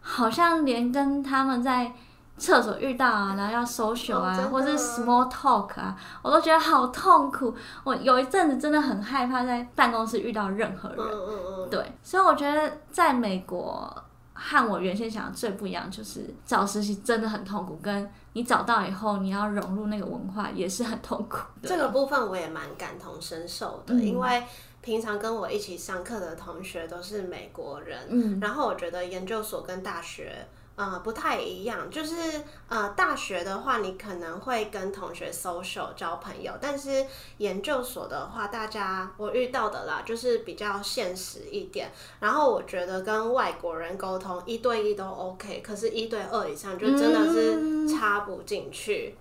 [0.00, 1.92] 好像连跟他们在
[2.38, 7.54] 厕所遇到啊，然后要 social 啊，或是 small talk 啊，我都觉得好痛苦。
[7.84, 10.98] 我有一阵子真的很害怕在办公室遇到任何人。
[10.98, 11.70] 嗯嗯嗯。
[11.70, 13.96] 对，所以我觉得在美国。
[14.34, 21.68] 和我原先想的最不一样，就是找实习真的很痛苦，跟你找到以后你要融入那个文化也是很痛苦的。
[21.70, 24.42] 这个部分我也蛮感同身受的，因为
[24.82, 30.46] 平常跟我一起上课的同学都是美国人，嗯，然后我觉得研究所跟大学。
[30.76, 37.06] 呃，不太一样，就是呃，大学的话，你可能会跟同学 social 交朋友，但是
[37.38, 41.92] 研究所的话，大家我遇到的啦，就是比较现实一点。
[42.18, 49.16] 然后我觉得跟外国人沟通一对一都 OK，可是一对二以上就真的是插不进去。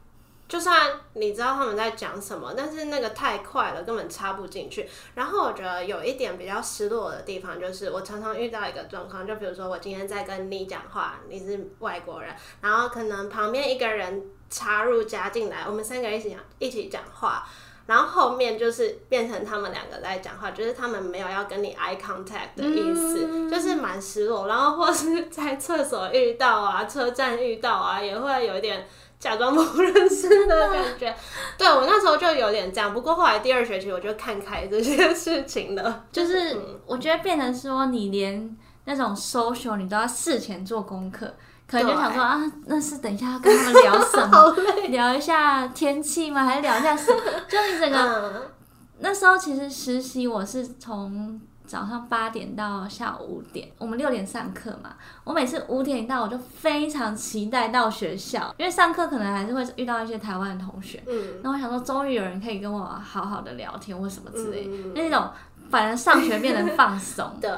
[0.54, 4.88] 就算你知道他们在讲什么，但是那个太快了，根本插不进去。
[5.16, 17.44] 然后我觉得有一点比较失落的地方，就是我常常遇到一个状况，就比如说我今天在跟你讲话，你是外国人，然后可能旁边一个人插入加进来，我们三个一起讲一起讲话，
[17.88, 24.46] 然后后面就是变成他们两个在讲话，就是他们没有要跟你 eye contact 的意思，就是蛮失落。
[24.46, 28.88] 然后或是在厕所遇到啊，车站遇到啊，也会有一点。
[29.24, 31.16] 假装不认识的感觉，
[31.58, 32.94] 对我那时候就有点这样。
[32.94, 41.34] 不过后来第二学期我就看开这些事情了，就是我觉得变成说你连那种 social 你都要事前做功课，
[41.66, 44.56] 可能就想说啊，那是等一下要跟他们聊什么？
[44.92, 46.44] 聊一下天气吗？
[46.44, 47.22] 还是聊一下什么？
[47.48, 48.52] 就你整个
[49.00, 51.40] 那时候其实实习我是从。
[51.74, 54.92] 早上八点到下午五点，我们六点上课嘛。
[55.24, 61.02] 我每次五点一到，我就非常期待到学校，因为上课可能还是会遇到一些台湾的同学。
[61.08, 61.40] 嗯。
[61.42, 65.28] 那我想说，终于有人可以跟我好好的聊天或什么之类，那种
[65.72, 67.28] 反正上学变得放松。
[67.42, 67.50] 对。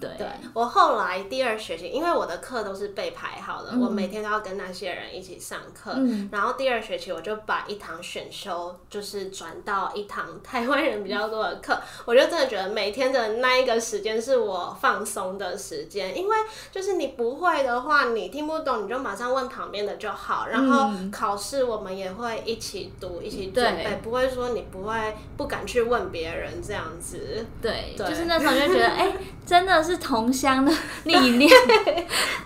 [0.00, 5.92] 对，对我后来第二学期，因为我的课都是被排好的，我每天都要跟那些人一起上课。
[5.96, 16.36] 嗯然后第二学期我就把一堂选修就是转到一堂台湾人比较多的课，我就真的觉得每天的那一个时间是我放松的时间，因为
[16.72, 20.46] 就是你不会的话，你听不懂你就马上问旁边的就好。
[20.46, 27.44] 然后考试我们也会一起读，一起准备对，不会说你不会不敢去问别人这样子。
[27.60, 29.12] 对，对就是那时候就觉得， 哎、
[29.44, 30.72] 真的是同乡的
[31.04, 31.50] 历练。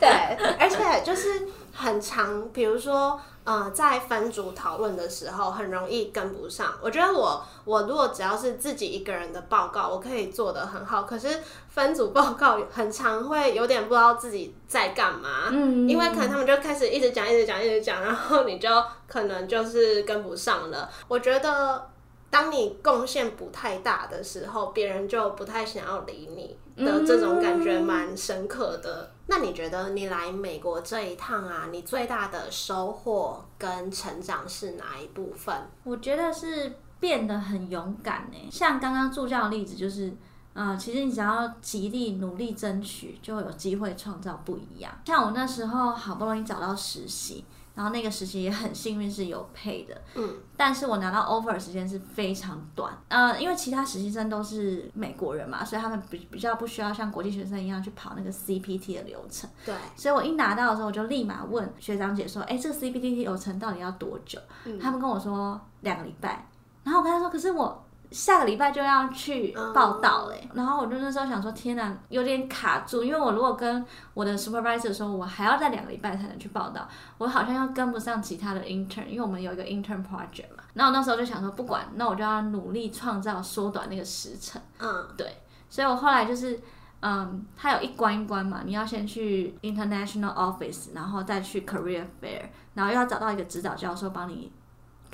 [0.00, 0.08] 对，
[0.58, 3.20] 而且就是很长，比如说。
[3.46, 6.72] 呃，在分组讨论的时候，很容易跟不上。
[6.80, 11.02] 我觉得我我如果只要是自己一个人的报告，我可以做得很好。
[11.02, 11.28] 可是
[11.68, 18.70] 分组报告很常会有点不知道自己在干嘛，嗯因为可能他们就开始一直讲、一直讲、一直讲，然后你就
[19.06, 20.88] 可能就是跟不上了。
[21.06, 21.86] 我觉得
[22.34, 29.12] 当你贡献不太大的时候，别人就不太想要理你的这种感觉蛮深刻的。
[29.28, 35.54] 那你觉得你来美国这一趟啊，你最大的收获跟成长是哪一部分？
[35.84, 38.36] 我觉得是变得很勇敢呢。
[38.50, 40.12] 像刚刚助教的例子，就是，
[40.54, 44.92] 呃，其实你只要极力努力争取，就会有机会创造不一样。
[45.06, 47.44] 像我那时候好不容易找到实习，
[47.74, 59.50] 然后那个实习也很幸运是有配的，嗯，但是我拿到 offer 的时间是非常短，呃，因为其他实习生都是美国人嘛，所以他们比比较不需要像国际学生一样去跑那个 CPT 的流程。
[59.66, 64.38] 对，所以我一拿到的时候，我就立马问学长姐说：“哎、这个 CPT 流程到底要多久？”
[64.80, 66.48] 他们跟我说两个礼拜，
[66.84, 67.83] 然后我跟他说：“可是我
[68.14, 70.48] 下个礼拜就要去报道嘞。
[70.54, 80.62] 然后我就那时候想说：“天哪，有点卡住，因为我如果跟我的 supervisor 说，我还要再两个礼拜才能去报道，我好像要跟不上其他的 intern，因为我们有一个 intern project 嘛。
[80.74, 84.62] 然后我那时候就想说，不管，那我就要努力创造缩短那个时程。
[84.78, 85.36] 嗯，对，
[85.68, 86.60] 所以我后来就是，
[87.00, 92.42] 嗯，它有一关一关嘛，你要先去 international office，然后再去 career fair，
[92.74, 94.52] 然后又要找到一个指导教授帮你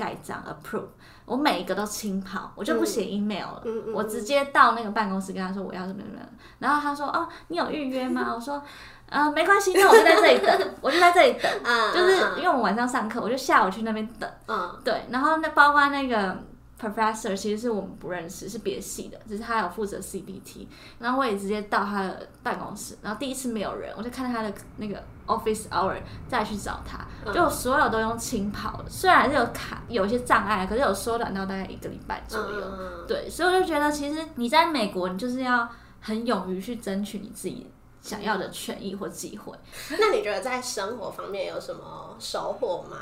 [0.01, 0.89] 盖章 approve。
[1.27, 6.21] 我每一个都清跑，我就不写 email 了，嗯嗯我直接到那个办公室跟他说我要什么什么，
[6.59, 8.33] 然后他说哦，你有预约吗？
[8.35, 8.63] 我说。
[9.11, 16.37] 呃，没关系，那我就在这里等， 我就在这里等，嗯就是嗯因为我晚上上课，我就下午去那边等，嗯对，然后那包括那个
[16.81, 20.69] professor，其实是我们不认识，是别系的，只是他有负责 CBT，
[21.01, 25.03] 然后我也直接到他的办公室，然后第一次没有人，我就看到他的那个
[25.39, 25.97] office hour
[26.29, 33.07] 再去找他，就所有都用轻跑的，虽然是有卡有一些障碍，可是有缩短到大概一个礼拜左右，嗯。
[33.07, 35.69] 对，所以我就觉得其实你在美国，你就是要
[36.01, 39.53] 很勇于去争取你自己想要的权益或机会，
[39.99, 42.97] 那你觉得在生活方面有什么收获吗？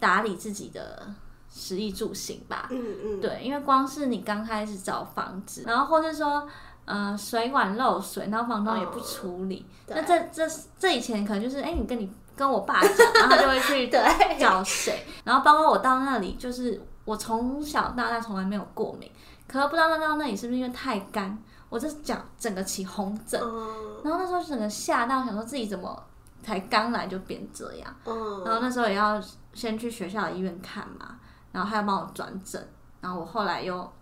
[0.00, 1.06] 打理自己的
[1.50, 6.48] 食衣住行吧，嗯嗯，对，因为光是你刚开始找房子，然后或是说，
[6.88, 14.00] 呃，水管漏水，然后房东也不处理，对那这这这以前可能就是，哎、你跟你跟我爸讲，然后就会去 对
[14.40, 19.10] 找谁，然后包括我到那里，就是我从小到大从来没有过敏，
[19.46, 21.36] 可不知道到那里是不是因为太干，
[21.68, 26.02] 我这脚整个起红疹，嗯然后那时候整个吓到，想说自己怎么
[26.42, 27.94] 才刚来就变这样。
[28.06, 29.20] 嗯然后那时候也要
[29.52, 31.18] 先去学校的医院看嘛，
[31.52, 32.66] 然后还要帮我转诊，
[33.02, 33.92] 然后我后来又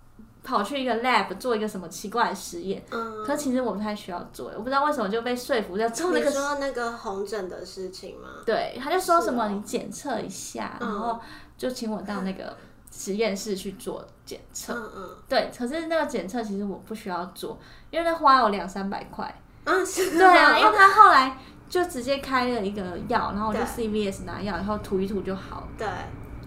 [0.47, 6.31] 跑去一个 lab 做一个什么奇怪的实验，嗯，可是其实我不太需要做，我不知道为什么就被说服要做那个。
[6.31, 8.29] 你说那个红疹的事情吗？
[8.47, 11.19] 对，他就说什么你检测一下，嗯然后
[11.59, 12.57] 就请我到那个
[12.93, 14.73] 实验室去做检测。
[14.73, 17.59] 嗯嗯，对，可是那个检测其实我不需要做，
[17.91, 19.43] 因为那花我两三百块。
[19.65, 21.37] 嗯是，对啊，因为他后来
[21.69, 25.69] 就直接开了一个药，然后我就 CVS 拿药，然后涂一涂就好了。
[25.77, 25.89] 对，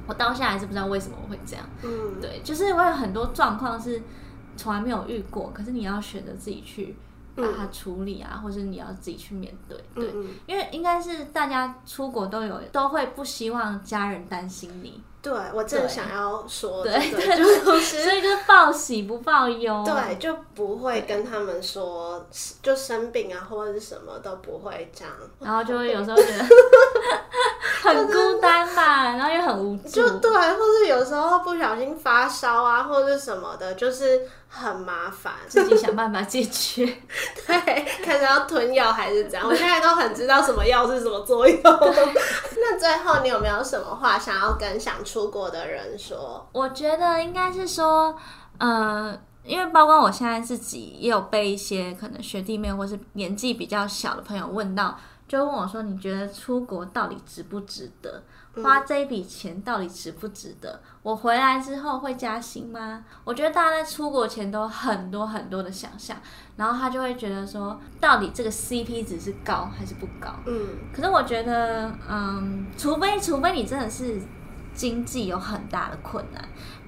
[0.10, 1.64] 我到现在还是不知道为什么我会这样。
[1.84, 4.02] 嗯，对，就是我有很多状况是
[4.58, 6.96] 从来没有遇过，可是你要选择自己去
[7.36, 9.78] 把它处理啊，或者你要自己去面对。
[9.94, 19.84] 对，嗯嗯，因为应该是大家出国都有都会不希望家人担心你，对我正想要说对这个，就是所以就是报喜不报忧。
[19.86, 22.26] 对，就不会跟他们说
[22.64, 26.46] 就生病啊或者是什么都不会这样，然后就会有时候觉得
[27.84, 29.90] 很孤单吧，然后又很无助。
[29.90, 35.34] 就对，或是有时候不小心发烧啊或者是什么的，就是很麻烦。
[35.48, 36.86] 自己想办法解决。
[37.46, 41.62] 对，看是要吞药还是怎样，我现在都很知道什么药是什么作用。
[42.72, 46.48] 那最后你有没有什么话想要跟想出国的人说？
[46.52, 48.16] 我觉得应该是说，
[48.60, 54.96] 嗯，因为包括我现在自己也有被一些可能学弟妹或是年纪比较小的朋友问到，
[55.28, 58.22] 就问我说：“你觉得出国到底值不值得？
[58.56, 60.82] 花这一笔钱到底值不值得？
[61.04, 66.18] 我回来之后会加薪吗？”我觉得大家在出国前都很多很多的想象，
[66.58, 70.34] 然后他就会觉得说，到底这个 CP 值是高还是不高？
[70.46, 74.22] 嗯，可是我觉得，嗯，除非除非你真的是
[74.74, 76.44] 经济有很大的困难，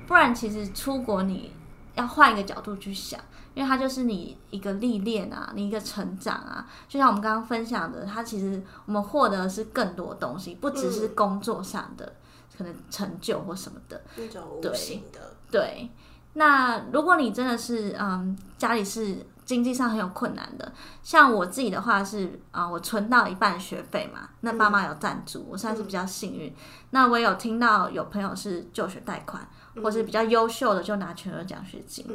[0.08, 1.54] 不然其实出国你
[1.96, 3.20] 要换一个角度去想。
[3.54, 12.14] 因为它就是你一个历练啊，你一个成长啊，就像我们刚刚分享的，它其实我们获得的是更多东西，不只是工作上的
[12.58, 15.20] 可能成就或什么的那种无形的。
[15.52, 15.90] 对，
[16.34, 20.72] 那如果你真的是嗯家里是经济上很有困难的，
[21.04, 26.56] 像我自己的话是啊，我存到一半学费嘛，那爸妈有赞助，我算是比较幸运。
[26.92, 29.46] 那我有听到有朋友是就学贷款。
[29.82, 32.06] 或是比较优秀的就拿全额奖学金，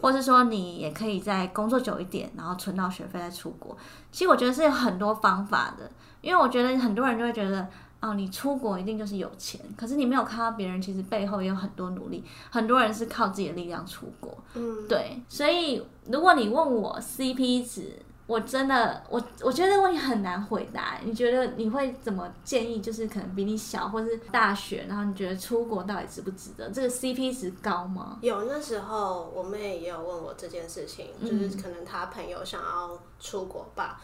[0.00, 3.76] 或是说你也可以在工作久一点，然后存到学费再出国。
[4.10, 5.90] 其实我觉得是有很多方法的，
[6.20, 7.68] 因为我觉得很多人就会觉得，
[8.00, 14.36] 哦，你出国一定就是有钱，可是你没有看到别人其实背后也有很多努力，很多人是靠自己的力量出国。
[14.54, 18.00] 嗯，对，所以如果你问我 CP 值。
[18.32, 20.98] 我真的，我我觉得这个问题很难回答。
[21.04, 22.80] 你觉得你会怎么建议？
[22.80, 26.70] 就是可能比你小，或是大学，然后你觉得出国到底值不值得？
[26.70, 28.18] 这个 CP 值高吗？
[28.22, 34.00] 有那时候我妹也有问我这件事情，就是可能她朋友想要出国吧。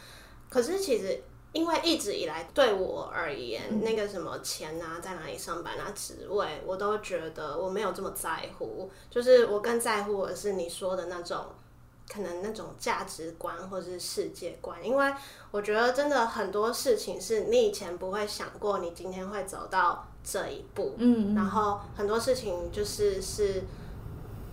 [0.50, 1.22] 可是其实
[1.52, 8.90] 因为一直以来对我而言，那个什么钱啊，在哪里上班啊，职位，我都觉得我没有这么在乎。
[9.08, 11.46] 就是我更在乎的是你说的那种。
[12.12, 15.12] 可能那种价值观或者是世界观，因为
[15.50, 20.94] 我觉得真的很多事情是你以前不会想过，你今天会走到这一步。
[20.98, 23.64] 嗯，然后很多事情就是是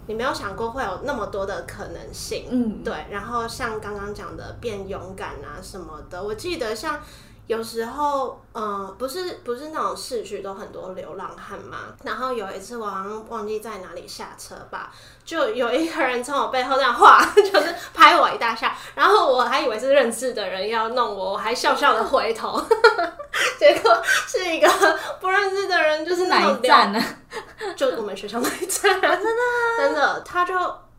[0.08, 2.48] 你没有想过会有那么多的可能性。
[2.50, 2.94] 嗯，对。
[3.10, 7.02] 然后像刚刚讲的变勇敢啊什么的，我记得像。
[7.48, 11.78] 有时候，呃，不是不是那种市区都很多流浪汉嘛。
[12.04, 14.92] 然后有一次我好像忘记在哪里下车吧，
[15.24, 18.76] 就有一个人从我背后这样画， 就是拍我一大下。
[18.96, 22.60] 然后我还以为是认识的人要弄我，我还笑笑的回头，
[23.60, 24.68] 结果是一个
[25.22, 27.00] 不认识的人，就是那种站呢，
[27.78, 29.22] 就我们学校那一站，真的
[29.78, 30.54] 真的，他就。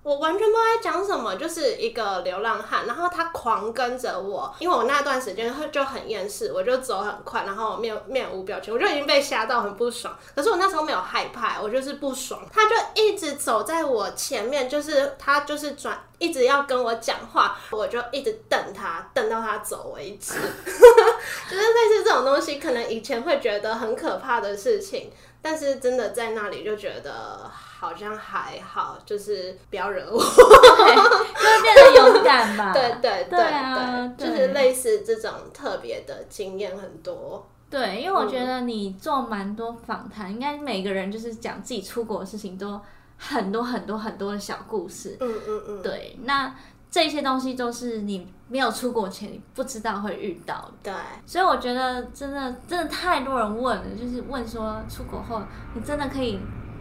[0.06, 10.16] 我完全不知道在讲什么，就是一个流浪汉，然后他狂跟着我，因为我那段时间就很厌世，我就走很快，然后面面无表情，我就已经被吓到很不爽。
[10.36, 12.40] 可是我那时候没有害怕，我就是不爽。
[12.52, 20.34] 他就一直走在我前面，就是他就是转，一直要跟我讲话，我就一直等他，等到他走为止。
[20.34, 25.10] 就是类似这种东西，可能以前会觉得很可怕的事情，
[25.42, 27.50] 但是真的在那里就觉得。
[27.78, 32.72] 好像还好，就是不要惹我，就会变得勇敢吧。
[32.74, 37.46] 对对对对，就是类似这种特别的经验很多。
[37.68, 42.80] 对，因为我觉得你做蛮多访谈，应该每个人就是讲自己出国的事情，都
[43.18, 45.18] 很多很多很多的小故事。
[45.20, 45.82] 嗯嗯嗯。
[45.82, 46.54] 对，那
[46.90, 50.70] 这些东西都是你没有出国前你不知道会遇到。
[50.82, 50.94] 对，
[51.26, 55.42] 所以我觉得真的真的太多人问了，就是问说出国后
[55.74, 56.40] 你真的可以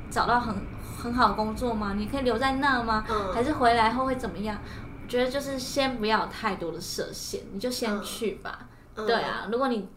[0.09, 0.55] 找到很。
[0.97, 1.93] 很好工作吗？
[1.97, 3.05] 你可以留在那吗？
[3.33, 4.57] 还是回来后会怎么样？
[5.03, 8.67] 我觉得就是先不要有太多的设限，你就先去吧。
[8.95, 9.87] 对啊，如果你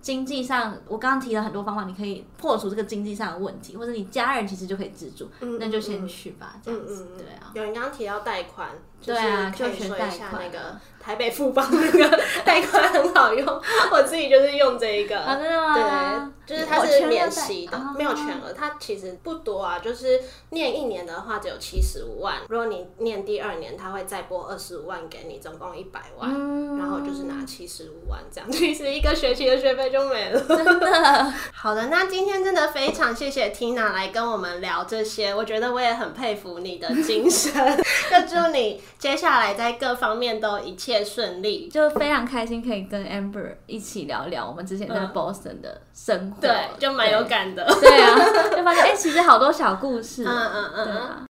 [0.00, 6.56] 经济上，我刚刚提了很多方法，你可以破除这个经济上的问题，或者你家人其实就可以资助，那就先去吧。
[6.62, 7.50] 这样子，对啊。
[7.54, 8.68] 有人刚刚提到贷款，
[9.02, 10.78] 对啊，就说一下那个。
[11.08, 26.28] 台北富邦那个 贷款很好用，我自己就是用这一个，对，就是它是免息的，没有全额，它其实不多啊，就是念一年的话只有七十五万，如果你念第二年，他会再拨二十五万给你，总共一百万，
[26.76, 31.32] 然后就是拿七十五万这样，其实一个学期的学费就没了， 真的。
[31.54, 40.97] 好的，那今天真的非常谢谢 Tina 来跟我们聊这些，我觉得我也很佩服你的精神，就祝你接下来在各方面都一切。
[41.04, 48.16] 顺利，就非常开心可以跟 Amber 一起聊聊我们之前在 Boston 的生活，对，就蛮有感的，对啊，
[48.56, 51.24] 就发现哎，其实好多小故事，嗯嗯嗯嗯。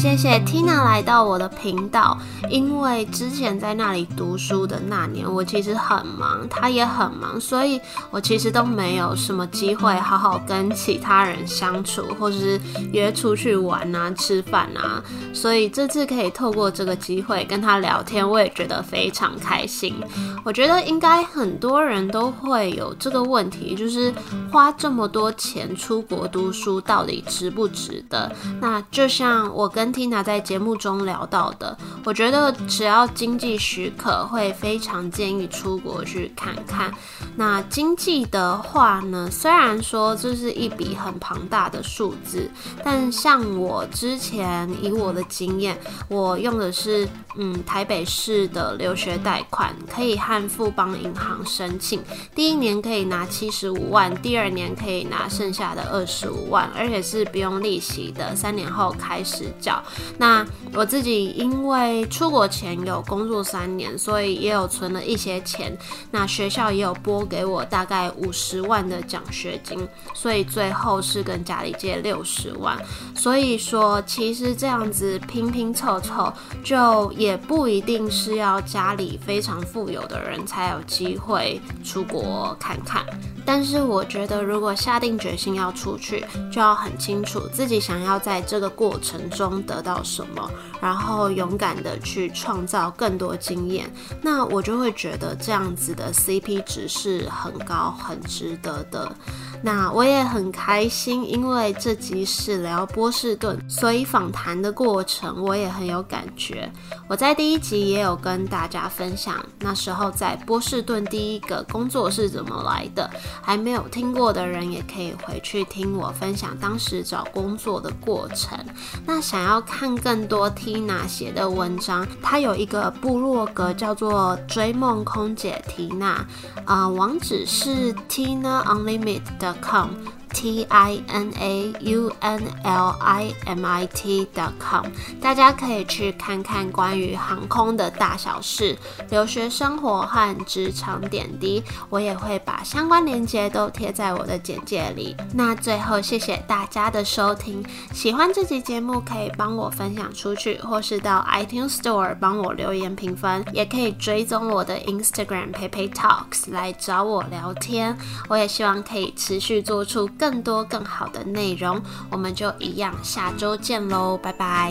[0.00, 2.16] 谢谢 Tina 来到我的频道。
[2.48, 7.78] 因为之前在那里读书的那年，我其实很忙，他也很忙，所以
[8.10, 12.58] 我其实都没有什么机会好好跟其他人相处，或者是
[12.92, 15.04] 约出去玩啊、吃饭啊。
[15.34, 19.94] 所以这次可以透过这个机会跟他聊天，我也觉得非常开心。
[20.42, 24.10] 我觉得应该很多人都会有这个问题，就是
[24.50, 28.32] 花这么多钱出国读书，到底值不值得？
[28.62, 36.92] 那就像我跟 Tina 在节目中聊到的，我觉得只要经济许可，会非常建议出国去看看。
[37.36, 42.50] 那经济的话呢，虽然说这是一笔很庞大的数字，
[42.84, 45.78] 但像我之前以我的经验，
[46.08, 52.02] 我用的是嗯台北市的留学贷款，可以和富邦银行申请，
[52.34, 59.79] 第一年可以拿七十五万，第二年可以拿剩下的二十五万，而且是不用利息的，三年后开始缴。
[60.18, 65.76] 那我自己因为出国前有工作三年，所以也有存了一些钱，
[66.10, 72.76] 那学校也有拨给我大概五十万的奖学金，所以最后是跟家里借六十万。
[73.14, 76.32] 所以说，其实这样子拼拼凑凑，
[76.64, 83.04] 就也不一定是要家里非常富有的人才有机会出国看看。
[83.44, 90.50] 但是我觉得，如果下定决心要出去，就要很清楚自己想要在这个过程中得到什么，
[90.80, 93.88] 然后勇敢的去创造更多经验。
[94.20, 99.14] 那我就会觉得这样子的 CP 值是很高、很值得的。
[99.62, 106.70] 那我也很开心，因为这集是聊波士顿，所以访谈的过程我也很有感觉。
[107.06, 113.10] 我在第一集也有跟大家分享，那时候在波士顿第一个工作是怎么来的。
[113.42, 118.58] 还没有听过的人也可以回去听我分享当时找工作的过程。
[119.06, 126.24] 那想要看更多 Tina 写的文章，她有一个部落格叫做追梦空姐缇娜，
[126.64, 134.26] 啊，网址是 Tina Unlimited 的 gmail.com T I N A U N L I M I T
[134.34, 134.86] dot com，
[135.20, 138.76] 大家可以去看看关于航空的大小事、
[139.10, 145.16] 留学生活和职场点滴，我也会把相关链接都贴在我的简介里。
[145.34, 157.96] 那最后，谢谢大家的收听，喜欢这集节目可以帮我分享出去，或是到 iTunes Store 帮我留言评分，也可以追踪我的 Instagram papay Talks 来找我聊天。
[158.28, 160.08] 我也希望可以持续做出。
[160.20, 164.70] 更多更好的内容，我们就一样，下周见喽，拜拜。